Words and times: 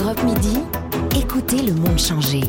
Europe 0.00 0.24
Midi, 0.24 0.58
écoutez 1.16 1.62
le 1.62 1.72
monde 1.72 1.98
changer. 1.98 2.40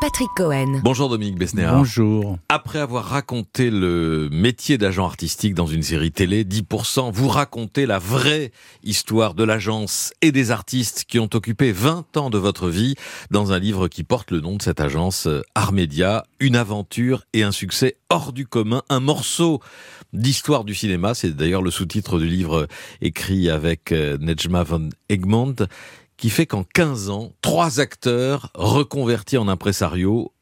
Patrick 0.00 0.28
Cohen. 0.36 0.80
Bonjour 0.82 1.08
Dominique 1.08 1.38
Besnéa. 1.38 1.72
Bonjour. 1.72 2.36
Après 2.48 2.78
avoir 2.78 3.04
raconté 3.04 3.70
le 3.70 4.28
métier 4.32 4.76
d'agent 4.76 5.04
artistique 5.04 5.54
dans 5.54 5.66
une 5.66 5.82
série 5.82 6.10
télé, 6.10 6.44
10%, 6.44 7.12
vous 7.12 7.28
racontez 7.28 7.86
la 7.86 7.98
vraie 7.98 8.50
histoire 8.82 9.34
de 9.34 9.44
l'agence 9.44 10.12
et 10.20 10.32
des 10.32 10.50
artistes 10.50 11.04
qui 11.06 11.18
ont 11.18 11.30
occupé 11.32 11.70
20 11.70 12.16
ans 12.16 12.28
de 12.28 12.38
votre 12.38 12.68
vie 12.68 12.96
dans 13.30 13.52
un 13.52 13.58
livre 13.58 13.86
qui 13.86 14.02
porte 14.02 14.30
le 14.30 14.40
nom 14.40 14.56
de 14.56 14.62
cette 14.62 14.80
agence, 14.80 15.26
euh, 15.26 15.42
Armédia, 15.54 16.24
une 16.40 16.56
aventure 16.56 17.24
et 17.32 17.44
un 17.44 17.52
succès 17.52 17.96
hors 18.10 18.32
du 18.32 18.46
commun, 18.46 18.82
un 18.88 19.00
morceau 19.00 19.60
d'histoire 20.12 20.64
du 20.64 20.74
cinéma. 20.74 21.14
C'est 21.14 21.30
d'ailleurs 21.30 21.62
le 21.62 21.70
sous-titre 21.70 22.18
du 22.18 22.26
livre 22.26 22.66
écrit 23.00 23.48
avec 23.48 23.92
euh, 23.92 24.18
Nejma 24.20 24.64
von 24.64 24.88
Egmont 25.08 25.56
qui 26.24 26.30
fait 26.30 26.46
qu'en 26.46 26.64
15 26.64 27.10
ans, 27.10 27.32
trois 27.42 27.80
acteurs 27.80 28.50
reconvertis 28.54 29.36
en 29.36 29.46
impresarios 29.46 30.32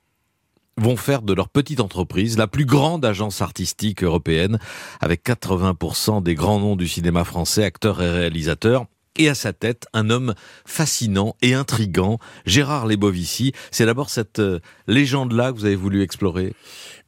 vont 0.77 0.97
faire 0.97 1.23
de 1.23 1.33
leur 1.33 1.49
petite 1.49 1.81
entreprise 1.81 2.39
la 2.39 2.47
plus 2.47 2.67
grande 2.67 3.05
agence 3.05 3.43
artistique 3.43 4.05
européenne, 4.05 4.61
avec 5.01 5.27
80% 5.27 6.23
des 6.23 6.37
grands 6.37 6.61
noms 6.61 6.77
du 6.77 6.87
cinéma 6.87 7.25
français, 7.25 7.65
acteurs 7.65 8.01
et 8.01 8.09
réalisateurs. 8.09 8.85
Et 9.19 9.29
à 9.29 9.35
sa 9.35 9.53
tête, 9.53 9.87
un 9.93 10.09
homme 10.09 10.35
fascinant 10.65 11.35
et 11.43 11.53
intrigant, 11.53 12.21
Gérard 12.47 12.87
Lebovici. 12.87 13.53
C'est 13.73 13.85
d'abord 13.85 14.09
cette 14.09 14.39
euh, 14.39 14.61
légende-là 14.87 15.51
que 15.51 15.59
vous 15.59 15.65
avez 15.65 15.75
voulu 15.75 16.05
explorer? 16.05 16.55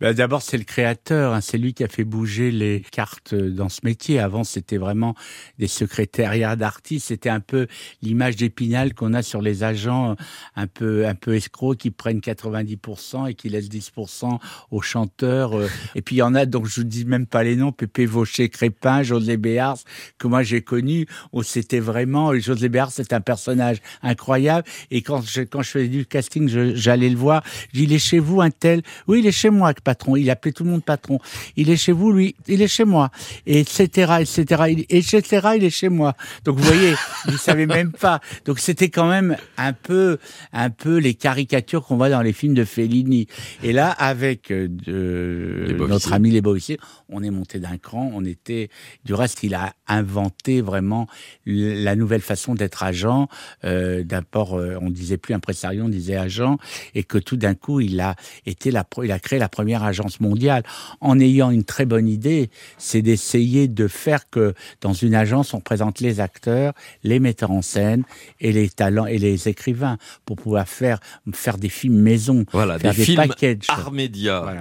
Ben 0.00 0.12
D'abord, 0.14 0.42
c'est 0.42 0.58
le 0.58 0.64
créateur, 0.64 1.34
hein, 1.34 1.40
c'est 1.40 1.58
lui 1.58 1.74
qui 1.74 1.84
a 1.84 1.88
fait 1.88 2.04
bouger 2.04 2.50
les 2.50 2.82
cartes 2.92 3.34
dans 3.34 3.68
ce 3.68 3.80
métier. 3.84 4.18
Avant, 4.18 4.44
c'était 4.44 4.76
vraiment 4.76 5.14
des 5.58 5.66
secrétariats 5.66 6.56
d'artistes. 6.56 7.08
C'était 7.08 7.30
un 7.30 7.40
peu 7.40 7.66
l'image 8.02 8.36
d'épinal 8.36 8.94
qu'on 8.94 9.14
a 9.14 9.22
sur 9.22 9.42
les 9.42 9.62
agents 9.62 10.16
un 10.56 10.66
peu 10.66 11.06
un 11.06 11.14
peu 11.14 11.34
escrocs 11.34 11.78
qui 11.78 11.90
prennent 11.90 12.20
90% 12.20 13.30
et 13.30 13.34
qui 13.34 13.48
laissent 13.48 13.68
10% 13.68 14.38
aux 14.70 14.82
chanteurs. 14.82 15.56
Euh. 15.58 15.68
Et 15.94 16.02
puis 16.02 16.16
il 16.16 16.18
y 16.18 16.22
en 16.22 16.34
a, 16.34 16.46
donc 16.46 16.66
je 16.66 16.80
vous 16.80 16.86
dis 16.86 17.04
même 17.04 17.26
pas 17.26 17.42
les 17.42 17.56
noms, 17.56 17.72
Pépé 17.72 18.06
Vaucher, 18.06 18.48
Crépin, 18.48 19.02
José 19.02 19.36
Béars, 19.36 19.78
que 20.18 20.26
moi 20.26 20.42
j'ai 20.42 20.62
connu. 20.62 21.06
Où 21.32 21.42
c'était 21.42 21.80
vraiment 21.80 22.34
José 22.38 22.68
Béars, 22.68 22.90
c'est 22.90 23.12
un 23.12 23.20
personnage 23.20 23.78
incroyable. 24.02 24.66
Et 24.90 25.02
quand 25.02 25.22
je 25.22 25.42
quand 25.42 25.62
je 25.62 25.70
faisais 25.70 25.88
du 25.88 26.06
casting, 26.06 26.48
j'allais 26.74 27.10
le 27.10 27.16
voir. 27.16 27.42
Je 27.72 27.78
dis 27.78 27.84
il 27.84 27.92
est 27.92 27.98
chez 27.98 28.18
vous 28.18 28.40
un 28.40 28.50
tel? 28.50 28.82
Oui, 29.06 29.20
il 29.20 29.26
est 29.26 29.32
chez 29.32 29.50
moi 29.50 29.72
patron. 29.84 30.16
Il 30.16 30.30
appelait 30.30 30.52
tout 30.52 30.64
le 30.64 30.70
monde 30.70 30.84
patron. 30.84 31.18
Il 31.56 31.70
est 31.70 31.76
chez 31.76 31.92
vous, 31.92 32.12
lui. 32.12 32.34
Il 32.48 32.62
est 32.62 32.68
chez 32.68 32.84
moi. 32.84 33.10
Et 33.46 33.60
etc., 33.60 34.14
etc., 34.20 34.84
etc., 34.88 35.48
il 35.56 35.64
est 35.64 35.70
chez 35.70 35.88
moi. 35.88 36.14
Donc, 36.44 36.58
vous 36.58 36.64
voyez, 36.64 36.94
il 37.28 37.38
savait 37.38 37.66
même 37.66 37.92
pas. 37.92 38.20
Donc, 38.44 38.58
c'était 38.58 38.88
quand 38.88 39.08
même 39.08 39.36
un 39.56 39.72
peu, 39.72 40.18
un 40.52 40.70
peu 40.70 40.96
les 40.96 41.14
caricatures 41.14 41.84
qu'on 41.84 41.96
voit 41.96 42.10
dans 42.10 42.22
les 42.22 42.32
films 42.32 42.54
de 42.54 42.64
Fellini. 42.64 43.26
Et 43.62 43.72
là, 43.72 43.90
avec 43.90 44.50
euh, 44.50 44.68
de, 44.68 45.76
notre 45.86 46.12
ami 46.12 46.30
Les 46.30 46.40
Boissiers, 46.40 46.78
on 47.08 47.22
est 47.22 47.30
monté 47.30 47.58
d'un 47.58 47.78
cran. 47.78 48.10
On 48.14 48.24
était, 48.24 48.70
du 49.04 49.14
reste, 49.14 49.42
il 49.42 49.54
a 49.54 49.74
inventé 49.86 50.60
vraiment 50.60 51.06
la 51.46 51.96
nouvelle 51.96 52.22
façon 52.22 52.54
d'être 52.54 52.82
agent. 52.82 53.28
Euh, 53.64 54.02
D'abord, 54.04 54.54
euh, 54.54 54.76
on 54.80 54.90
disait 54.90 55.16
plus 55.16 55.34
impresario, 55.34 55.84
on 55.84 55.88
disait 55.88 56.16
agent. 56.16 56.58
Et 56.94 57.04
que 57.04 57.18
tout 57.18 57.36
d'un 57.36 57.54
coup, 57.54 57.80
il 57.80 58.00
a 58.00 58.16
été 58.46 58.70
la, 58.70 58.84
il 59.02 59.12
a 59.12 59.18
créé 59.18 59.38
la 59.38 59.48
première 59.48 59.73
agence 59.82 60.20
mondiale, 60.20 60.62
en 61.00 61.18
ayant 61.18 61.50
une 61.50 61.64
très 61.64 61.86
bonne 61.86 62.08
idée, 62.08 62.50
c'est 62.78 63.02
d'essayer 63.02 63.68
de 63.68 63.88
faire 63.88 64.28
que 64.30 64.54
dans 64.80 64.92
une 64.92 65.14
agence, 65.14 65.54
on 65.54 65.60
présente 65.60 66.00
les 66.00 66.20
acteurs, 66.20 66.72
les 67.02 67.18
metteurs 67.18 67.50
en 67.50 67.62
scène 67.62 68.04
et 68.40 68.52
les 68.52 68.68
talents 68.68 69.06
et 69.06 69.18
les 69.18 69.48
écrivains 69.48 69.98
pour 70.24 70.36
pouvoir 70.36 70.68
faire, 70.68 71.00
faire 71.32 71.58
des 71.58 71.68
films 71.68 71.98
maison, 71.98 72.44
voilà, 72.52 72.78
faire 72.78 72.94
des, 72.94 73.04
films 73.04 73.16
packages. 73.16 73.66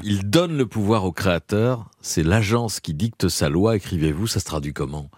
Il 0.03 0.29
donne 0.29 0.57
le 0.57 0.65
pouvoir 0.65 1.05
aux 1.05 1.11
créateurs, 1.11 1.89
c'est 2.01 2.23
l'agence 2.23 2.79
qui 2.79 2.93
dicte 2.93 3.27
sa 3.27 3.49
loi, 3.49 3.75
écrivez-vous, 3.75 4.27
ça 4.27 4.39
se 4.39 4.45
traduit 4.45 4.73
comment? 4.73 5.09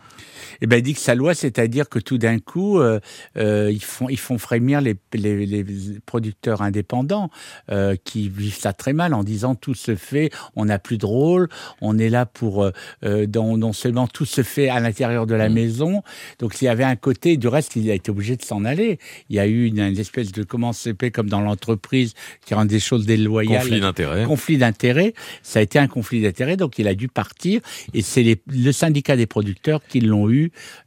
Eh 0.61 0.67
ben, 0.67 0.77
il 0.77 0.83
dit 0.83 0.93
que 0.93 0.99
sa 0.99 1.15
loi, 1.15 1.33
c'est-à-dire 1.33 1.89
que 1.89 1.99
tout 1.99 2.17
d'un 2.17 2.39
coup, 2.39 2.79
euh, 2.79 2.99
euh, 3.37 3.71
ils 3.71 3.83
font 3.83 4.09
ils 4.09 4.19
font 4.19 4.37
frémir 4.37 4.81
les, 4.81 4.95
les, 5.13 5.45
les 5.45 5.65
producteurs 6.05 6.61
indépendants 6.61 7.29
euh, 7.71 7.95
qui 8.03 8.29
vivent 8.29 8.57
ça 8.57 8.73
très 8.73 8.93
mal 8.93 9.13
en 9.13 9.23
disant 9.23 9.55
tout 9.55 9.73
se 9.73 9.95
fait, 9.95 10.29
on 10.55 10.65
n'a 10.65 10.79
plus 10.79 10.97
de 10.97 11.05
rôle, 11.05 11.49
on 11.81 11.97
est 11.97 12.09
là 12.09 12.25
pour 12.25 12.63
euh, 12.63 12.71
euh 13.03 13.25
non 13.35 13.73
seulement 13.73 14.07
tout 14.07 14.25
se 14.25 14.43
fait 14.43 14.69
à 14.69 14.79
l'intérieur 14.79 15.25
de 15.25 15.35
la 15.35 15.49
mmh. 15.49 15.53
maison. 15.53 16.03
Donc 16.39 16.61
il 16.61 16.65
y 16.65 16.67
avait 16.67 16.83
un 16.83 16.95
côté, 16.95 17.37
du 17.37 17.47
reste, 17.47 17.75
il 17.75 17.89
a 17.91 17.93
été 17.93 18.11
obligé 18.11 18.35
de 18.35 18.43
s'en 18.43 18.65
aller. 18.65 18.99
Il 19.29 19.35
y 19.35 19.39
a 19.39 19.47
eu 19.47 19.65
une, 19.65 19.79
espèce 19.79 20.31
de 20.31 20.43
comment 20.43 20.73
CP 20.73 21.11
comme 21.11 21.29
dans 21.29 21.41
l'entreprise 21.41 22.13
qui 22.45 22.53
rend 22.53 22.65
des 22.65 22.79
choses 22.79 23.05
déloyales. 23.05 23.61
Conflit 23.61 23.79
d'intérêt. 23.79 24.25
Conflit 24.25 24.57
d'intérêt. 24.57 25.13
Ça 25.43 25.59
a 25.59 25.61
été 25.61 25.79
un 25.79 25.87
conflit 25.87 26.21
d'intérêt, 26.21 26.57
donc 26.57 26.79
il 26.79 26.87
a 26.87 26.95
dû 26.95 27.07
partir. 27.07 27.61
Et 27.93 28.01
c'est 28.01 28.39
le 28.47 28.71
syndicat 28.71 29.15
des 29.17 29.27
producteurs 29.27 29.81
qui 29.85 29.99
l'ont 29.99 30.29
eu 30.29 30.34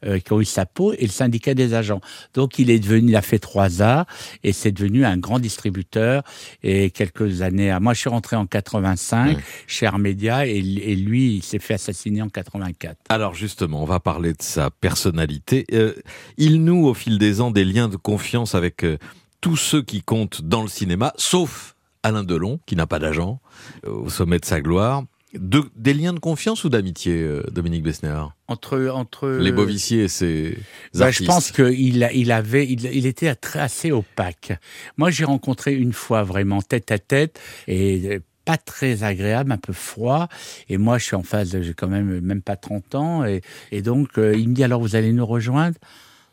euh, 0.05 0.19
qui 0.19 0.33
ont 0.33 0.41
eu 0.41 0.45
sa 0.45 0.67
peau, 0.67 0.93
et 0.93 1.03
le 1.03 1.09
syndicat 1.09 1.55
des 1.55 1.75
agents. 1.75 2.01
Donc 2.35 2.59
il 2.59 2.71
est 2.71 2.79
devenu, 2.79 3.11
il 3.11 3.17
a 3.17 3.23
fait 3.23 3.39
trois 3.39 3.83
a 3.83 4.07
et 4.45 4.53
c'est 4.53 4.73
devenu 4.73 5.05
un 5.05 5.17
grand 5.17 5.39
distributeur. 5.39 6.23
Et 6.63 6.91
quelques 6.91 7.43
années, 7.43 7.77
moi 7.81 7.95
je 7.95 8.01
suis 8.01 8.11
rentré 8.11 8.37
en 8.37 8.47
85 8.47 9.39
chez 9.67 9.87
Armédia, 9.87 10.47
et, 10.47 10.59
et, 10.59 10.97
lui 10.97 11.37
il 11.37 11.43
s'est 11.43 11.59
fait 11.59 11.75
assassiner 11.75 12.23
en 12.23 12.29
84. 12.29 12.97
Alors 13.09 13.35
justement, 13.35 13.83
on 13.83 13.87
va 13.87 14.01
parler 14.01 14.33
de 14.33 14.43
sa 14.43 14.71
personnalité. 14.71 15.67
Euh, 15.73 15.95
il 16.37 16.65
noue 16.65 16.87
au 16.87 16.95
fil 16.95 17.19
des 17.19 17.41
ans 17.41 17.51
des 17.51 17.65
liens 17.65 17.89
de 17.89 17.97
confiance 17.97 18.55
avec 18.55 18.85
euh, 18.85 18.99
tous 19.41 19.57
ceux 19.57 19.83
qui 19.83 20.03
comptent 20.03 20.43
dans 20.43 20.63
le 20.63 20.69
cinéma, 20.69 21.13
sauf 21.17 21.75
Alain 22.03 22.25
Delon, 22.25 22.61
qui 22.67 22.77
n'a 22.77 22.87
pas 22.87 22.99
d'agent, 22.99 23.41
au 23.87 24.09
sommet 24.09 24.39
de 24.39 24.45
sa 24.45 24.61
gloire. 24.61 25.05
De, 25.35 25.63
des 25.77 25.93
liens 25.93 26.15
de 26.15 26.19
confiance 26.19 26.65
ou 26.65 26.71
d'amitié, 26.71 27.21
euh, 27.21 27.43
Dominique 27.53 27.83
Besnéard 27.83 28.33
entre 28.47 28.89
entre 28.95 29.29
les 29.29 29.53
Bovissiers 29.53 30.05
et 30.05 30.09
ses 30.09 30.57
bah, 30.95 31.11
Je 31.11 31.23
pense 31.25 31.53
qu'il 31.53 32.09
il 32.15 32.33
avait 32.33 32.67
il, 32.67 32.87
il 32.87 33.05
était 33.05 33.35
assez 33.55 33.93
opaque. 33.93 34.55
Moi, 34.97 35.11
j'ai 35.11 35.27
rencontré 35.27 35.75
une 35.75 35.93
fois 35.93 36.23
vraiment 36.23 36.63
tête 36.63 36.91
à 36.91 36.99
tête 36.99 37.39
et 37.67 38.21
pas 38.49 38.57
très 38.57 39.05
agréable, 39.05 39.53
un 39.53 39.59
peu 39.59 39.75
froid. 39.75 40.29
Et 40.71 40.79
moi, 40.79 40.97
je 40.97 41.05
suis 41.05 41.17
en 41.17 41.23
phase, 41.23 41.61
j'ai 41.61 41.75
quand 41.75 41.89
même 41.89 42.21
même 42.21 42.41
pas 42.41 42.57
30 42.57 42.95
ans. 42.95 43.27
Et, 43.27 43.43
et 43.71 43.83
donc, 43.83 44.17
euh, 44.17 44.35
il 44.35 44.49
me 44.49 44.55
dit 44.55 44.65
alors, 44.65 44.81
vous 44.81 44.97
allez 44.97 45.13
nous 45.13 45.27
rejoindre? 45.27 45.77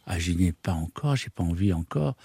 Ah, 0.07 0.19
j'y 0.19 0.35
n'ai 0.35 0.51
pas 0.51 0.73
encore, 0.73 1.15
j'ai 1.15 1.29
pas 1.29 1.43
envie 1.43 1.73
encore. 1.73 2.15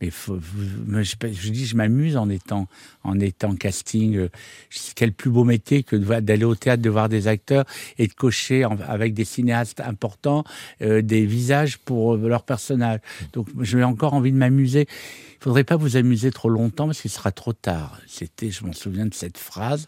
Mais 0.00 0.10
faut, 0.10 0.38
je, 0.38 1.50
dis, 1.50 1.64
je 1.64 1.74
m'amuse 1.74 2.18
en 2.18 2.28
étant, 2.28 2.68
en 3.02 3.18
étant 3.18 3.54
casting. 3.56 4.16
Euh, 4.16 4.28
quel 4.94 5.12
plus 5.12 5.30
beau 5.30 5.44
métier 5.44 5.82
que 5.82 5.96
d'aller 5.96 6.44
au 6.44 6.54
théâtre, 6.54 6.82
de 6.82 6.90
voir 6.90 7.08
des 7.08 7.28
acteurs 7.28 7.64
et 7.96 8.06
de 8.08 8.12
cocher 8.12 8.66
avec 8.86 9.14
des 9.14 9.24
cinéastes 9.24 9.80
importants 9.80 10.44
euh, 10.82 11.00
des 11.00 11.24
visages 11.24 11.78
pour 11.78 12.14
euh, 12.14 12.28
leurs 12.28 12.42
personnages. 12.42 13.00
Donc, 13.32 13.48
j'ai 13.62 13.82
encore 13.84 14.12
envie 14.12 14.32
de 14.32 14.36
m'amuser. 14.36 14.86
Il 14.90 15.44
faudrait 15.44 15.64
pas 15.64 15.76
vous 15.76 15.96
amuser 15.96 16.30
trop 16.30 16.50
longtemps 16.50 16.86
parce 16.86 17.00
qu'il 17.00 17.10
sera 17.10 17.32
trop 17.32 17.54
tard. 17.54 17.98
C'était, 18.06 18.50
je 18.50 18.66
m'en 18.66 18.74
souviens 18.74 19.06
de 19.06 19.14
cette 19.14 19.38
phrase. 19.38 19.86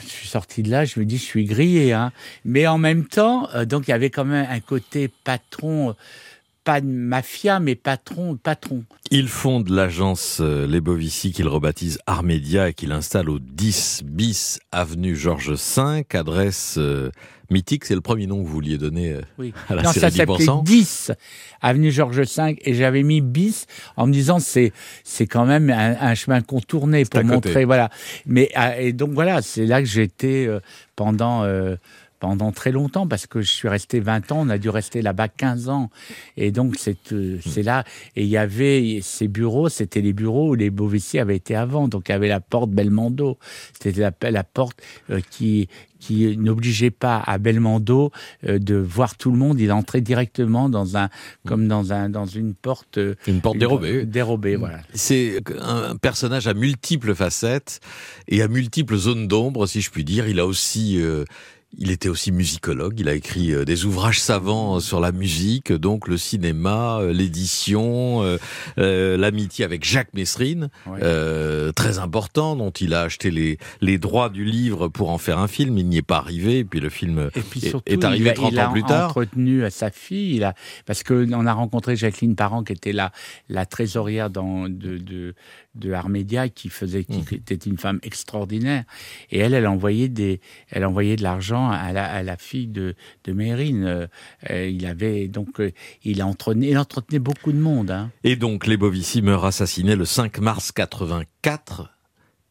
Je 0.00 0.08
suis 0.08 0.26
sorti 0.26 0.64
de 0.64 0.70
là, 0.70 0.84
je 0.84 0.98
me 0.98 1.04
dis, 1.04 1.18
je 1.18 1.22
suis 1.22 1.44
grillé, 1.44 1.92
hein. 1.92 2.10
Mais 2.44 2.66
en 2.66 2.78
même 2.78 3.04
temps, 3.04 3.48
donc 3.66 3.86
il 3.86 3.92
y 3.92 3.94
avait 3.94 4.10
quand 4.10 4.24
même 4.24 4.48
un 4.50 4.58
côté 4.58 5.08
patron 5.08 5.94
pas 6.64 6.80
de 6.80 6.86
mafia, 6.86 7.60
mais 7.60 7.74
patron, 7.74 8.36
patron. 8.36 8.84
Il 9.10 9.28
fonde 9.28 9.68
l'agence 9.70 10.38
euh, 10.40 10.66
Les 10.66 10.80
Bovici 10.80 11.32
qu'il 11.32 11.48
rebaptise 11.48 11.98
Armédia 12.06 12.68
et 12.68 12.74
qu'il 12.74 12.92
installe 12.92 13.30
au 13.30 13.38
10 13.38 14.02
bis 14.04 14.60
avenue 14.70 15.16
Georges 15.16 15.52
V, 15.52 16.04
adresse 16.12 16.76
euh, 16.78 17.10
mythique, 17.50 17.84
c'est 17.84 17.94
le 17.94 18.00
premier 18.00 18.26
nom 18.26 18.42
que 18.42 18.46
vous 18.46 18.52
vouliez 18.52 18.78
donner 18.78 19.12
euh, 19.12 19.22
oui. 19.38 19.52
à 19.68 19.74
la 19.74 19.82
non, 19.82 19.92
série 19.92 20.12
ça 20.12 20.24
s'appelait 20.26 20.46
10 20.64 21.12
avenue 21.62 21.90
Georges 21.90 22.20
V 22.20 22.56
et 22.62 22.74
j'avais 22.74 23.02
mis 23.02 23.20
bis 23.20 23.66
en 23.96 24.06
me 24.06 24.12
disant 24.12 24.38
c'est 24.38 24.72
c'est 25.02 25.26
quand 25.26 25.46
même 25.46 25.70
un, 25.70 26.14
chemin 26.14 26.42
contourné 26.42 27.04
pour 27.04 27.24
montrer 27.24 27.64
voilà. 27.64 27.90
Mais 28.26 28.50
et 28.78 28.92
donc 28.92 29.12
voilà, 29.12 29.42
c'est 29.42 29.66
là 29.66 29.80
que 29.80 29.88
j'étais 29.88 30.48
pendant 30.94 31.44
pendant 32.20 32.52
très 32.52 32.70
longtemps 32.70 33.08
parce 33.08 33.26
que 33.26 33.40
je 33.40 33.50
suis 33.50 33.68
resté 33.68 33.98
20 33.98 34.30
ans, 34.30 34.40
on 34.42 34.48
a 34.50 34.58
dû 34.58 34.68
rester 34.68 35.02
là-bas 35.02 35.28
15 35.28 35.68
ans. 35.68 35.90
Et 36.36 36.52
donc 36.52 36.76
c'est 36.78 37.12
euh, 37.12 37.38
c'est 37.44 37.62
là 37.62 37.84
et 38.14 38.22
il 38.22 38.28
y 38.28 38.36
avait 38.36 39.00
ces 39.02 39.26
bureaux, 39.26 39.68
c'était 39.68 40.02
les 40.02 40.12
bureaux 40.12 40.50
où 40.50 40.54
les 40.54 40.70
Bovici 40.70 41.18
avaient 41.18 41.36
été 41.36 41.56
avant. 41.56 41.88
Donc 41.88 42.08
il 42.08 42.12
y 42.12 42.14
avait 42.14 42.28
la 42.28 42.40
porte 42.40 42.70
Belmondo, 42.70 43.38
c'était 43.72 44.00
la, 44.00 44.30
la, 44.30 44.44
porte 44.44 44.80
euh, 45.10 45.20
qui 45.30 45.68
qui 45.98 46.36
n'obligeait 46.38 46.90
pas 46.90 47.22
à 47.26 47.38
Belmondo 47.38 48.10
euh, 48.46 48.58
de 48.58 48.76
voir 48.76 49.16
tout 49.16 49.30
le 49.30 49.36
monde, 49.36 49.60
il 49.60 49.72
entrait 49.72 50.00
directement 50.00 50.68
dans 50.68 50.96
un 50.96 51.08
comme 51.46 51.68
dans 51.68 51.92
un 51.92 52.10
dans 52.10 52.26
une 52.26 52.54
porte 52.54 52.98
une 53.26 53.40
porte 53.40 53.58
dérobée. 53.58 54.04
Dérobée, 54.04 54.56
hmm. 54.56 54.60
voilà. 54.60 54.80
C'est 54.92 55.40
un 55.58 55.96
personnage 55.96 56.46
à 56.46 56.54
multiples 56.54 57.14
facettes 57.14 57.80
et 58.28 58.42
à 58.42 58.48
multiples 58.48 58.96
zones 58.96 59.26
d'ombre 59.26 59.66
si 59.66 59.80
je 59.80 59.90
puis 59.90 60.04
dire, 60.04 60.28
il 60.28 60.38
a 60.38 60.46
aussi 60.46 61.00
Il 61.78 61.92
était 61.92 62.08
aussi 62.08 62.32
musicologue, 62.32 62.98
il 62.98 63.08
a 63.08 63.14
écrit 63.14 63.52
euh, 63.52 63.64
des 63.64 63.84
ouvrages 63.84 64.20
savants 64.20 64.80
sur 64.80 64.98
la 64.98 65.12
musique, 65.12 65.72
donc 65.72 66.08
le 66.08 66.18
cinéma, 66.18 66.98
euh, 67.00 67.12
l'édition, 67.12 68.22
euh, 68.24 68.38
euh, 68.78 69.16
l'amitié 69.16 69.64
avec 69.64 69.84
Jacques 69.84 70.12
Messrine, 70.12 70.68
euh, 70.88 71.70
très 71.70 71.98
important, 72.00 72.56
dont 72.56 72.70
il 72.72 72.92
a 72.92 73.02
acheté 73.02 73.30
les, 73.30 73.56
les 73.80 73.98
droits 73.98 74.30
du 74.30 74.44
livre 74.44 74.88
pour 74.88 75.10
en 75.10 75.18
faire 75.18 75.38
un 75.38 75.46
film, 75.46 75.78
il 75.78 75.86
n'y 75.88 75.98
est 75.98 76.02
pas 76.02 76.18
arrivé, 76.18 76.58
et 76.58 76.64
puis 76.64 76.80
le 76.80 76.90
film 76.90 77.30
Et 77.36 77.40
puis 77.40 77.64
est- 77.64 77.70
surtout, 77.70 77.90
est 77.92 78.04
arrivé 78.04 78.24
il 78.24 78.30
a, 78.30 78.34
30 78.34 78.52
il 78.52 78.58
a 78.58 78.68
ans 78.68 78.72
plus 78.72 78.82
tard. 78.82 79.08
entretenu 79.10 79.64
à 79.64 79.70
sa 79.70 79.90
fille, 79.92 80.34
il 80.36 80.44
a, 80.44 80.54
parce 80.86 81.04
que 81.04 81.28
on 81.32 81.46
a 81.46 81.52
rencontré 81.52 81.94
Jacqueline 81.94 82.34
Parent, 82.34 82.64
qui 82.64 82.72
était 82.72 82.92
la, 82.92 83.12
la 83.48 83.64
trésorière 83.64 84.28
dans, 84.28 84.68
de, 84.68 84.98
de, 84.98 85.34
de 85.76 85.92
Armédia, 85.92 86.48
qui 86.48 86.68
faisait, 86.68 87.04
qui 87.04 87.18
Mmh. 87.20 87.34
était 87.34 87.54
une 87.54 87.78
femme 87.78 88.00
extraordinaire. 88.02 88.84
Et 89.30 89.38
elle, 89.38 89.54
elle 89.54 89.66
envoyait 89.68 90.08
des, 90.08 90.40
elle 90.70 90.84
envoyait 90.84 91.14
de 91.16 91.22
l'argent 91.22 91.59
à 91.68 91.92
la, 91.92 92.04
à 92.04 92.22
la 92.22 92.36
fille 92.36 92.68
de, 92.68 92.94
de 93.24 93.32
Mérine. 93.32 93.84
Euh, 93.84 94.06
euh, 94.50 94.68
il 94.68 94.86
avait, 94.86 95.28
donc, 95.28 95.60
euh, 95.60 95.72
il 96.04 96.22
entretenait, 96.22 96.68
il 96.68 96.78
entretenait 96.78 97.18
beaucoup 97.18 97.52
de 97.52 97.58
monde, 97.58 97.90
hein. 97.90 98.10
Et 98.24 98.36
donc, 98.36 98.66
les 98.66 98.76
Bovici 98.76 99.22
meurt 99.22 99.44
assassiné 99.44 99.96
le 99.96 100.04
5 100.04 100.38
mars 100.38 100.72
84. 100.72 101.90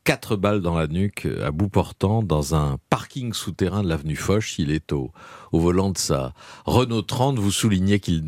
Quatre 0.06 0.38
balles 0.38 0.62
dans 0.62 0.78
la 0.78 0.88
nuque, 0.88 1.28
à 1.44 1.52
bout 1.52 1.70
portant, 1.70 2.24
dans 2.24 2.56
un 2.56 2.78
parking 2.90 3.34
souterrain 3.34 3.84
de 3.84 3.90
l'avenue 3.90 4.16
Foch. 4.16 4.58
Il 4.58 4.72
est 4.72 4.92
au, 4.92 5.12
au 5.52 5.60
volant 5.60 5.92
de 5.92 5.98
sa 5.98 6.34
Renault 6.66 7.04
30. 7.04 7.38
Vous 7.38 7.52
soulignez 7.52 8.00
qu'il 8.00 8.24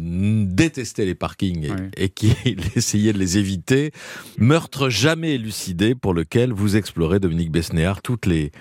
détestait 0.54 1.06
les 1.06 1.16
parkings 1.16 1.72
et, 1.98 2.10
qu'il 2.10 2.36
essayait 2.76 3.14
de 3.14 3.18
les 3.18 3.38
éviter. 3.38 3.94
Meurtre 4.38 4.90
jamais 4.90 5.36
élucidé 5.36 5.96
pour 5.96 6.14
lequel 6.14 6.52
vous 6.54 6.76
explorez, 6.76 7.20
Dominique 7.20 7.52
Besnéard, 7.52 8.02
toutes 8.02 8.28
les, 8.28 8.52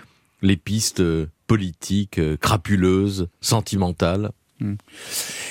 les 0.41 0.57
pistes 0.57 1.03
politiques, 1.51 2.21
euh, 2.21 2.37
crapuleuses, 2.37 3.29
sentimentales. 3.41 4.31
Hmm. 4.61 4.75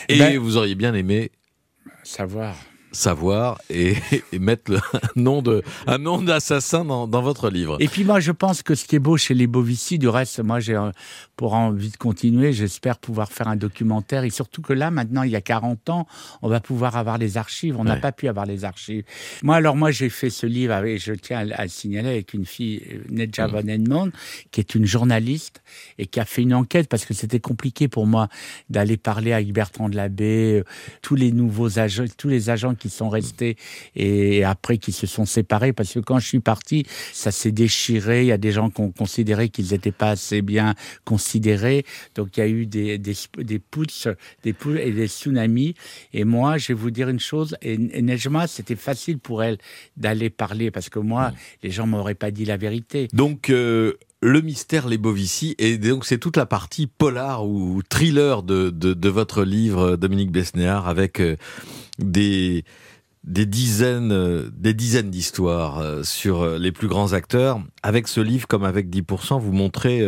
Et 0.07 0.17
Ben- 0.17 0.37
vous 0.39 0.55
auriez 0.55 0.75
bien 0.75 0.93
aimé 0.93 1.29
Savoir. 2.03 2.55
Savoir 2.91 3.59
et, 3.69 3.95
et 4.33 4.39
mettre 4.39 4.71
le, 4.71 4.77
un 4.93 4.99
nom 5.21 5.41
de 5.41 5.63
un 5.87 5.97
nom 5.97 6.21
d'assassin 6.21 6.85
dans, 6.85 7.07
dans 7.07 7.21
votre 7.21 7.49
livre. 7.49 7.77
Et 7.79 7.87
puis 7.87 8.03
moi, 8.03 8.19
je 8.19 8.31
pense 8.31 8.63
que 8.63 8.75
ce 8.75 8.85
qui 8.85 8.95
est 8.95 8.99
beau 8.99 9.17
chez 9.17 9.33
les 9.33 9.47
Bovici, 9.47 9.97
du 9.99 10.07
reste, 10.07 10.39
moi, 10.41 10.59
j'ai 10.59 10.75
euh, 10.75 10.91
pour 11.35 11.53
envie 11.53 11.89
de 11.89 11.97
continuer, 11.97 12.51
j'espère 12.53 12.97
pouvoir 12.97 13.31
faire 13.31 13.47
un 13.47 13.55
documentaire. 13.55 14.23
Et 14.23 14.29
surtout 14.29 14.61
que 14.61 14.73
là, 14.73 14.91
maintenant, 14.91 15.23
il 15.23 15.31
y 15.31 15.35
a 15.35 15.41
40 15.41 15.89
ans, 15.89 16.07
on 16.41 16.49
va 16.49 16.59
pouvoir 16.59 16.97
avoir 16.97 17.17
les 17.17 17.37
archives. 17.37 17.75
On 17.79 17.83
n'a 17.83 17.95
Ouais. 17.95 18.01
pas 18.01 18.11
pu 18.11 18.27
avoir 18.27 18.45
les 18.45 18.65
archives. 18.65 19.03
Moi, 19.43 19.55
alors 19.55 19.75
moi, 19.75 19.91
j'ai 19.91 20.09
fait 20.09 20.29
ce 20.29 20.45
livre, 20.45 20.73
avec, 20.73 20.99
je 21.01 21.13
tiens 21.13 21.39
à, 21.39 21.45
le- 21.45 21.59
à 21.59 21.63
le 21.63 21.69
signaler, 21.69 22.09
avec 22.09 22.33
une 22.33 22.45
fille, 22.45 22.81
euh, 22.91 22.97
Nedja 23.09 23.47
Mhm. 23.47 23.53
Van 23.53 23.67
Edmond, 23.67 24.11
qui 24.51 24.59
est 24.59 24.75
une 24.75 24.85
journaliste 24.85 25.61
et 25.97 26.05
qui 26.07 26.19
a 26.19 26.25
fait 26.25 26.41
une 26.43 26.53
enquête 26.53 26.87
parce 26.89 27.05
que 27.05 27.13
c'était 27.13 27.39
compliqué 27.39 27.87
pour 27.87 28.05
moi 28.05 28.27
d'aller 28.69 28.97
parler 28.97 29.33
avec 29.33 29.51
Bertrand 29.53 29.89
de 29.89 29.95
Labbé, 29.95 30.59
euh, 30.59 30.63
tous 31.01 31.15
les 31.15 31.31
nouveaux 31.31 31.79
agents, 31.79 32.05
tous 32.17 32.27
les 32.29 32.49
agents 32.49 32.75
qui 32.79 32.89
sont 32.89 33.09
restés 33.09 33.57
et 33.95 34.43
après 34.43 34.77
qui 34.77 34.91
se 34.91 35.05
sont 35.05 35.25
séparés 35.25 35.73
parce 35.73 35.93
que 35.93 35.99
quand 35.99 36.19
je 36.19 36.27
suis 36.27 36.39
parti, 36.39 36.85
ça 37.13 37.31
s'est 37.31 37.51
déchiré. 37.51 38.21
Il 38.21 38.27
y 38.27 38.31
a 38.31 38.37
des 38.37 38.51
gens 38.51 38.69
qui 38.69 38.81
ont 38.81 38.91
considéré 38.91 39.49
qu'ils 39.49 39.71
n'étaient 39.71 39.91
pas 39.91 40.11
assez 40.11 40.41
bien 40.41 40.73
considérés. 41.05 41.85
Donc 42.15 42.37
il 42.37 42.39
y 42.39 42.43
a 42.43 42.47
eu 42.47 42.65
des, 42.65 42.97
des, 42.97 43.15
des 43.37 43.59
putsch, 43.59 44.07
des 44.43 44.53
putsch 44.53 44.79
et 44.79 44.91
des 44.91 45.07
tsunamis. 45.07 45.75
Et 46.13 46.23
moi, 46.23 46.57
je 46.57 46.69
vais 46.69 46.73
vous 46.73 46.91
dire 46.91 47.09
une 47.09 47.19
chose, 47.19 47.55
et, 47.61 47.73
et 47.73 48.01
Nejma, 48.01 48.47
c'était 48.47 48.75
facile 48.75 49.19
pour 49.19 49.43
elle 49.43 49.57
d'aller 49.97 50.29
parler 50.29 50.71
parce 50.71 50.89
que 50.89 50.99
moi, 50.99 51.33
les 51.63 51.71
gens 51.71 51.87
m'auraient 51.87 52.15
pas 52.15 52.31
dit 52.31 52.45
la 52.45 52.57
vérité. 52.57 53.07
Donc 53.13 53.49
euh, 53.49 53.93
le 54.21 54.41
mystère 54.41 54.87
les 54.87 54.97
Bovici 54.97 55.55
et 55.59 55.77
donc 55.77 56.05
c'est 56.05 56.17
toute 56.17 56.37
la 56.37 56.45
partie 56.45 56.87
polar 56.87 57.47
ou 57.47 57.81
thriller 57.87 58.43
de, 58.43 58.69
de, 58.69 59.09
votre 59.09 59.43
livre 59.43 59.95
Dominique 59.95 60.31
Besnéard 60.31 60.87
avec 60.87 61.21
euh, 61.21 61.37
des 61.99 62.65
des 63.23 63.45
dizaines 63.45 64.11
euh, 64.11 64.49
des 64.53 64.73
dizaines 64.73 65.09
d'histoires 65.09 65.79
euh, 65.79 66.03
sur 66.03 66.45
les 66.57 66.71
plus 66.71 66.87
grands 66.87 67.13
acteurs. 67.13 67.61
Avec 67.81 68.07
ce 68.07 68.19
livre 68.19 68.47
comme 68.47 68.65
avec 68.65 68.89
10% 68.89 69.39
vous 69.39 69.53
montrez 69.53 70.05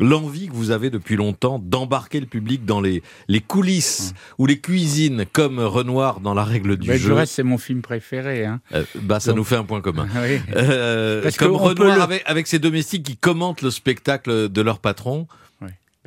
L'envie 0.00 0.48
que 0.48 0.52
vous 0.52 0.70
avez 0.72 0.90
depuis 0.90 1.14
longtemps 1.16 1.58
d'embarquer 1.60 2.18
le 2.18 2.26
public 2.26 2.64
dans 2.64 2.80
les, 2.80 3.02
les 3.28 3.40
coulisses 3.40 4.12
ou 4.38 4.46
les 4.46 4.58
cuisines 4.60 5.24
comme 5.32 5.60
Renoir 5.60 6.18
dans 6.20 6.34
la 6.34 6.42
règle 6.44 6.76
du 6.76 6.88
Mais 6.88 6.98
jeu, 6.98 7.10
le 7.10 7.14
reste, 7.14 7.34
c'est 7.34 7.42
mon 7.44 7.58
film 7.58 7.80
préféré. 7.80 8.44
Hein. 8.44 8.60
euh, 8.72 8.84
bah 9.02 9.20
ça 9.20 9.30
Donc- 9.30 9.38
nous 9.38 9.44
fait 9.44 9.56
un 9.56 9.64
point 9.64 9.80
commun. 9.80 10.08
Oui. 10.16 10.40
Euh, 10.56 11.22
Parce 11.22 11.36
comme 11.36 11.52
Renoir 11.54 11.96
le- 11.96 12.02
avec, 12.02 12.22
avec 12.26 12.46
ses 12.48 12.58
domestiques 12.58 13.04
qui 13.04 13.16
commentent 13.16 13.62
le 13.62 13.70
spectacle 13.70 14.48
de 14.48 14.60
leur 14.60 14.78
patron. 14.80 15.26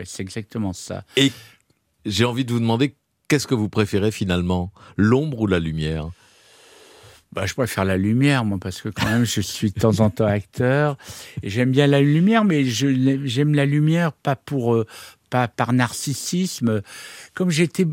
C'est 0.03 0.21
exactement 0.21 0.73
ça. 0.73 1.03
J'ai 2.05 2.23
envie 2.25 2.45
de 2.45 2.53
vous 2.53 2.59
demander 2.59 2.95
qu'est-ce 3.27 3.47
que 3.47 3.55
vous 3.55 3.67
préférez 3.67 4.11
finalement, 4.11 4.71
l'ombre 4.95 5.39
ou 5.41 5.47
la 5.47 5.57
lumière? 5.59 6.09
Bah, 7.33 7.45
je 7.45 7.53
préfère 7.53 7.85
la 7.85 7.97
lumière, 7.97 8.45
moi, 8.45 8.57
parce 8.59 8.81
que 8.81 8.89
quand 8.89 9.05
même, 9.05 9.25
je 9.25 9.41
suis 9.41 9.71
de 9.71 9.79
temps 9.79 9.99
en 9.99 10.09
temps 10.09 10.25
acteur. 10.25 10.97
Et 11.43 11.49
j'aime 11.49 11.71
bien 11.71 11.85
la 11.85 12.01
lumière, 12.01 12.45
mais 12.45 12.63
j'aime 12.63 13.53
la 13.53 13.65
lumière 13.65 14.13
pas 14.13 14.35
pour, 14.35 14.73
euh, 14.73 14.87
pas 15.29 15.47
par 15.47 15.73
narcissisme. 15.73 16.81
Comme 17.33 17.49
j'étais 17.49 17.85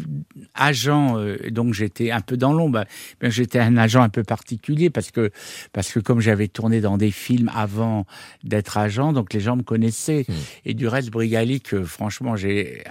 agent, 0.54 1.18
euh, 1.18 1.36
donc 1.50 1.74
j'étais 1.74 2.10
un 2.10 2.20
peu 2.20 2.36
dans 2.36 2.52
l'ombre. 2.52 2.84
Ben, 3.20 3.30
j'étais 3.30 3.58
un 3.58 3.76
agent 3.76 4.02
un 4.02 4.08
peu 4.08 4.22
particulier 4.22 4.90
parce 4.90 5.10
que, 5.10 5.30
parce 5.72 5.92
que 5.92 6.00
comme 6.00 6.20
j'avais 6.20 6.48
tourné 6.48 6.80
dans 6.80 6.96
des 6.96 7.10
films 7.10 7.50
avant 7.54 8.06
d'être 8.42 8.78
agent, 8.78 9.12
donc 9.12 9.32
les 9.32 9.40
gens 9.40 9.56
me 9.56 9.62
connaissaient. 9.62 10.26
Hmm. 10.28 10.32
Et 10.64 10.74
du 10.74 10.88
reste, 10.88 11.10
Brigali, 11.10 11.60
que 11.60 11.82
franchement, 11.82 12.36
j'ai 12.36 12.84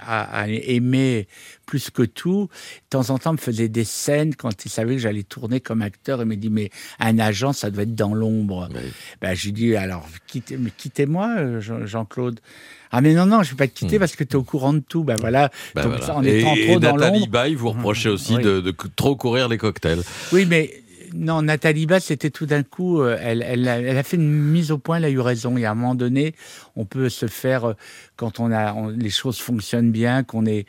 aimé 0.46 1.26
plus 1.64 1.90
que 1.90 2.02
tout, 2.02 2.48
de 2.48 2.88
temps 2.90 3.10
en 3.10 3.18
temps, 3.18 3.32
me 3.32 3.38
faisait 3.38 3.68
des 3.68 3.84
scènes 3.84 4.34
quand 4.34 4.64
il 4.64 4.70
savait 4.70 4.94
que 4.96 5.00
j'allais 5.00 5.22
tourner 5.22 5.60
comme 5.60 5.82
acteur. 5.82 6.20
Il 6.22 6.26
me 6.26 6.36
dit, 6.36 6.50
mais 6.50 6.70
un 7.00 7.18
agent, 7.18 7.52
ça 7.52 7.70
doit 7.70 7.82
être 7.84 7.94
dans 7.94 8.14
l'ombre. 8.14 8.68
Oui. 8.74 8.80
Ben, 9.20 9.34
je 9.34 9.46
lui 9.46 9.52
dis, 9.52 9.76
alors, 9.76 10.06
quittez, 10.26 10.58
quittez-moi, 10.76 11.60
Jean- 11.60 11.86
Jean-Claude. 11.86 12.40
Ah, 12.92 13.00
mais 13.00 13.12
non, 13.14 13.26
non, 13.26 13.42
je 13.42 13.48
ne 13.48 13.56
vais 13.56 13.66
pas 13.66 13.68
te 13.68 13.74
quitter 13.78 13.96
Hmm. 13.96 14.00
parce 14.00 14.14
que 14.16 14.22
tu 14.24 14.32
es 14.32 14.36
au 14.36 14.44
courant 14.44 14.72
de 14.72 14.78
tout. 14.78 15.02
Ben 15.02 15.16
voilà. 15.18 15.50
Bah 15.74 15.82
Donc, 15.82 15.96
voilà. 15.96 16.16
en 16.16 16.22
et, 16.22 16.40
étant 16.40 16.54
et 16.54 16.66
trop 16.66 16.78
dans 16.78 16.96
Nathalie 16.96 17.20
l'ombre. 17.20 17.32
Baye 17.32 17.54
vous 17.56 17.70
reprochez 17.70 18.08
aussi 18.08 18.36
Oui. 18.36 18.42
de, 18.42 18.60
de 18.60 18.74
trop 18.94 19.16
courir 19.16 19.48
les 19.48 19.58
cocktails. 19.58 20.00
Oui, 20.32 20.46
mais 20.48 20.72
non, 21.12 21.42
Nathalie 21.42 21.86
Bass, 21.86 22.04
c'était 22.06 22.30
tout 22.30 22.46
d'un 22.46 22.62
coup, 22.62 23.00
euh, 23.00 23.16
elle, 23.20 23.42
elle, 23.46 23.68
a, 23.68 23.78
elle 23.80 23.96
a 23.98 24.02
fait 24.04 24.16
une 24.16 24.30
mise 24.32 24.70
au 24.70 24.78
point, 24.78 24.96
elle 24.98 25.04
a 25.04 25.10
eu 25.10 25.18
raison. 25.20 25.56
Il 25.56 25.60
y 25.60 25.64
a 25.64 25.70
un 25.72 25.74
moment 25.74 25.94
donné, 25.96 26.34
on 26.76 26.84
peut 26.84 27.08
se 27.08 27.26
faire, 27.26 27.64
euh, 27.70 27.74
quand 28.16 28.38
on 28.40 28.52
a, 28.52 28.72
on- 28.74 28.88
les 28.88 29.10
choses 29.10 29.38
fonctionnent 29.38 29.90
bien, 29.92 30.22
qu'on 30.22 30.44
est 30.46 30.66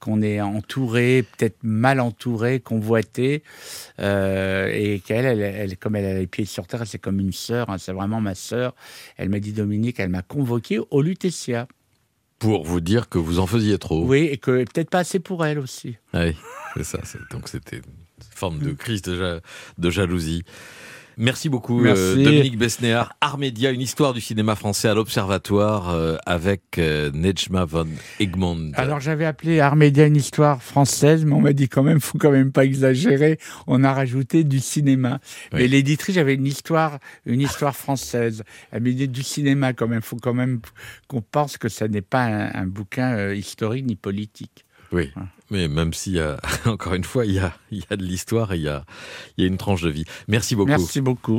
qu'on 0.00 0.22
est 0.22 0.40
entouré, 0.40 1.24
peut-être 1.36 1.58
mal 1.62 1.98
entouré, 2.00 2.60
convoité, 2.60 3.42
euh, 3.98 4.68
et 4.72 5.00
qu'elle, 5.00 5.24
elle, 5.24 5.40
elle- 5.40 5.76
comme 5.76 5.96
elle 5.96 6.04
a 6.04 6.18
les 6.18 6.26
pieds 6.26 6.44
sur 6.44 6.66
terre, 6.66 6.86
c'est 6.86 6.98
comme 6.98 7.18
une 7.20 7.32
sœur, 7.32 7.68
hein, 7.70 7.78
c'est 7.78 7.92
vraiment 7.92 8.20
ma 8.20 8.34
sœur. 8.34 8.74
Elle 9.16 9.28
m'a 9.28 9.40
dit, 9.40 9.52
Dominique, 9.52 9.98
elle 10.00 10.08
m'a 10.10 10.22
convoqué 10.22 10.78
au 10.90 11.02
Lutetia. 11.02 11.66
Pour 12.38 12.64
vous 12.64 12.80
dire 12.80 13.08
que 13.08 13.18
vous 13.18 13.40
en 13.40 13.46
faisiez 13.48 13.78
trop. 13.78 14.04
Oui, 14.04 14.28
et 14.30 14.36
que 14.36 14.62
peut-être 14.64 14.90
pas 14.90 15.00
assez 15.00 15.18
pour 15.18 15.44
elle 15.44 15.58
aussi. 15.58 15.96
Ah 16.12 16.26
oui, 16.26 16.36
c'est 16.76 16.84
ça. 16.84 16.98
Donc 17.32 17.48
c'était 17.48 17.78
une 17.78 17.82
forme 18.30 18.60
de 18.60 18.70
crise 18.72 19.02
de, 19.02 19.16
ja- 19.18 19.40
de 19.78 19.90
jalousie. 19.90 20.44
Merci 21.20 21.48
beaucoup, 21.48 21.80
Merci. 21.80 22.00
euh, 22.00 22.24
Dominique 22.24 22.56
Besnéard. 22.56 23.12
Armédia, 23.20 23.72
une 23.72 23.80
histoire 23.80 24.14
du 24.14 24.20
cinéma 24.20 24.54
français 24.54 24.88
à 24.88 24.94
l'Observatoire 24.94 25.90
euh, 25.90 26.16
avec 26.26 26.78
euh, 26.78 27.10
Nejma 27.12 27.64
von 27.64 27.88
Egmond. 28.20 28.70
Alors 28.74 29.00
j'avais 29.00 29.24
appelé 29.24 29.58
Armédia 29.58 30.06
une 30.06 30.14
histoire 30.14 30.62
française, 30.62 31.24
mais 31.24 31.32
on 31.32 31.40
m'a 31.40 31.52
dit 31.52 31.68
quand 31.68 31.82
même, 31.82 31.98
faut 31.98 32.18
quand 32.18 32.30
même 32.30 32.52
pas 32.52 32.64
exagérer. 32.64 33.38
On 33.66 33.82
a 33.82 33.92
rajouté 33.92 34.44
du 34.44 34.60
cinéma. 34.60 35.18
Oui. 35.52 35.62
Mais 35.62 35.66
l'éditrice 35.66 36.18
avait 36.18 36.34
une 36.34 36.46
histoire, 36.46 37.00
une 37.26 37.40
histoire 37.40 37.74
française. 37.74 38.44
Elle 38.70 38.84
m'a 38.84 38.90
dit 38.90 39.08
du 39.08 39.24
cinéma 39.24 39.72
quand 39.72 39.88
même. 39.88 40.02
Faut 40.02 40.18
quand 40.22 40.34
même 40.34 40.60
qu'on 41.08 41.20
pense 41.20 41.58
que 41.58 41.68
ça 41.68 41.88
n'est 41.88 42.00
pas 42.00 42.26
un, 42.26 42.54
un 42.54 42.66
bouquin 42.66 43.32
historique 43.32 43.86
ni 43.86 43.96
politique. 43.96 44.64
Oui, 44.92 45.10
mais 45.50 45.68
même 45.68 45.92
s'il 45.92 46.14
y 46.14 46.20
a, 46.20 46.38
encore 46.66 46.94
une 46.94 47.04
fois, 47.04 47.24
il 47.24 47.32
y 47.32 47.38
a, 47.38 47.52
de 47.96 48.04
l'histoire 48.04 48.52
et 48.52 48.56
il 48.56 48.62
y 48.62 48.68
a, 48.68 48.84
il 49.36 49.44
y 49.44 49.44
a 49.44 49.48
une 49.48 49.58
tranche 49.58 49.82
de 49.82 49.90
vie. 49.90 50.04
Merci 50.26 50.54
beaucoup. 50.54 50.68
Merci 50.68 51.00
beaucoup. 51.00 51.36